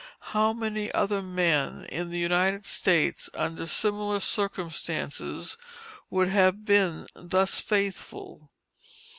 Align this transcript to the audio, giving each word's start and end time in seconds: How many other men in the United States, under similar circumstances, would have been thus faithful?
How 0.33 0.51
many 0.51 0.91
other 0.93 1.21
men 1.21 1.85
in 1.85 2.09
the 2.09 2.17
United 2.17 2.65
States, 2.65 3.29
under 3.35 3.67
similar 3.67 4.19
circumstances, 4.19 5.59
would 6.09 6.29
have 6.29 6.65
been 6.65 7.05
thus 7.13 7.59
faithful? 7.59 8.49